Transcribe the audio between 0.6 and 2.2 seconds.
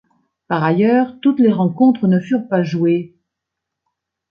ailleurs, toutes les rencontres ne